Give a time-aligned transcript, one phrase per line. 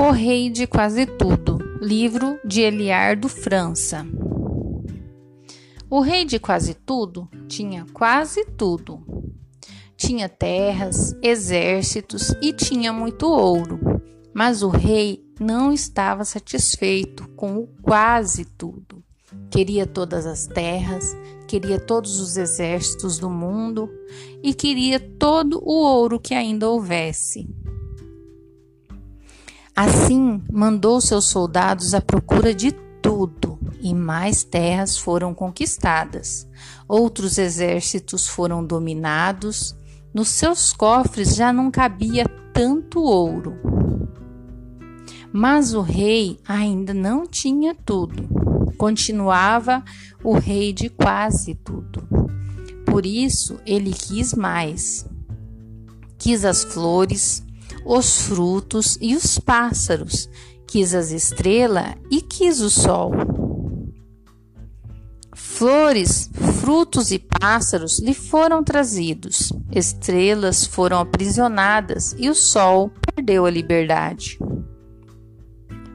[0.00, 4.06] O Rei de Quase Tudo, livro de Eliardo França.
[5.90, 9.04] O rei de quase tudo tinha quase tudo.
[9.96, 13.80] Tinha terras, exércitos e tinha muito ouro.
[14.32, 19.02] Mas o rei não estava satisfeito com o quase tudo.
[19.50, 21.16] Queria todas as terras,
[21.48, 23.90] queria todos os exércitos do mundo
[24.44, 27.48] e queria todo o ouro que ainda houvesse.
[29.80, 36.48] Assim, mandou seus soldados à procura de tudo, e mais terras foram conquistadas.
[36.88, 39.76] Outros exércitos foram dominados.
[40.12, 43.54] Nos seus cofres já não cabia tanto ouro.
[45.32, 48.26] Mas o rei ainda não tinha tudo.
[48.76, 49.84] Continuava
[50.24, 52.02] o rei de quase tudo.
[52.84, 55.08] Por isso ele quis mais.
[56.18, 57.46] Quis as flores,
[57.88, 60.28] os frutos e os pássaros,
[60.66, 63.12] quis as estrelas e quis o sol.
[65.34, 73.50] Flores, frutos e pássaros lhe foram trazidos, estrelas foram aprisionadas e o sol perdeu a
[73.50, 74.38] liberdade.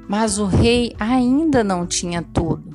[0.10, 2.73] Mas o rei ainda não tinha tudo,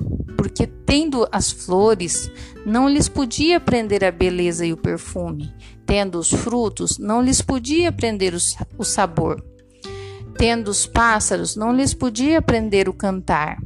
[0.89, 2.31] tendo as flores,
[2.65, 5.53] não lhes podia prender a beleza e o perfume,
[5.85, 8.33] Tendo os frutos, não lhes podia prender
[8.75, 9.43] o sabor.
[10.35, 13.57] Tendo os pássaros, não lhes podia prender o cantar.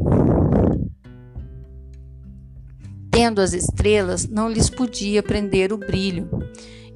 [3.10, 6.30] Tendo as estrelas, não lhes podia prender o brilho.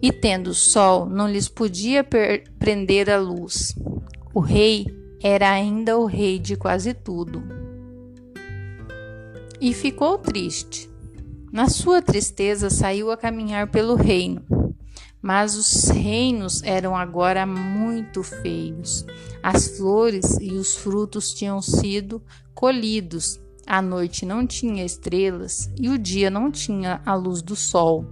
[0.01, 2.05] E tendo o sol, não lhes podia
[2.59, 3.73] prender a luz.
[4.33, 4.85] O rei
[5.23, 7.56] era ainda o rei de quase tudo.
[9.59, 10.89] E ficou triste.
[11.51, 14.45] Na sua tristeza, saiu a caminhar pelo reino
[15.21, 19.05] mas os reinos eram agora muito feios.
[19.41, 22.21] As flores e os frutos tinham sido
[22.53, 23.39] colhidos.
[23.65, 28.05] A noite não tinha estrelas e o dia não tinha a luz do sol.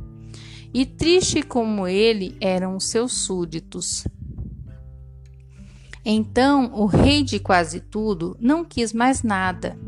[0.73, 4.05] E triste como ele eram os seus súditos.
[6.03, 9.79] Então o rei de quase tudo não quis mais nada.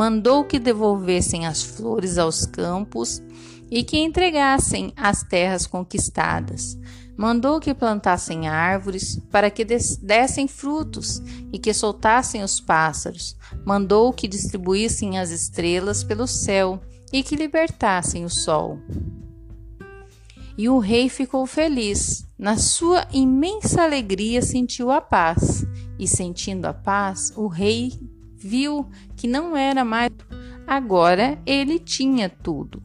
[0.00, 3.22] Mandou que devolvessem as flores aos campos
[3.70, 6.78] e que entregassem as terras conquistadas.
[7.18, 11.20] Mandou que plantassem árvores para que dessem frutos
[11.52, 13.36] e que soltassem os pássaros.
[13.62, 16.80] Mandou que distribuíssem as estrelas pelo céu
[17.12, 18.78] e que libertassem o sol.
[20.56, 22.26] E o rei ficou feliz.
[22.38, 25.62] Na sua imensa alegria sentiu a paz.
[25.98, 27.92] E sentindo a paz, o rei
[28.40, 30.10] viu que não era mais.
[30.66, 32.82] Agora ele tinha tudo.